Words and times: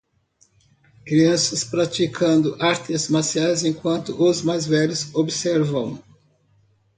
Crianças 1.05 1.63
praticando 1.63 2.57
artes 2.59 3.07
marciais 3.07 3.63
enquanto 3.63 4.19
os 4.19 4.41
mais 4.41 4.65
velhos 4.65 5.13
observam. 5.13 6.01